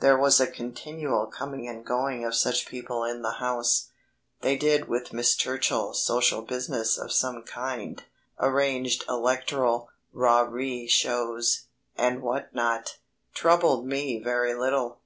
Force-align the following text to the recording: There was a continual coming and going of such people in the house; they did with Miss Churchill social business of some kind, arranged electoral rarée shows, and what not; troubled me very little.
There 0.00 0.18
was 0.18 0.38
a 0.38 0.46
continual 0.46 1.24
coming 1.24 1.66
and 1.66 1.86
going 1.86 2.22
of 2.22 2.34
such 2.34 2.66
people 2.68 3.02
in 3.02 3.22
the 3.22 3.38
house; 3.40 3.88
they 4.42 4.58
did 4.58 4.88
with 4.88 5.14
Miss 5.14 5.34
Churchill 5.34 5.94
social 5.94 6.42
business 6.42 6.98
of 6.98 7.10
some 7.10 7.44
kind, 7.44 8.04
arranged 8.38 9.06
electoral 9.08 9.88
rarée 10.14 10.86
shows, 10.86 11.68
and 11.96 12.20
what 12.20 12.54
not; 12.54 12.98
troubled 13.32 13.86
me 13.86 14.18
very 14.22 14.52
little. 14.52 15.00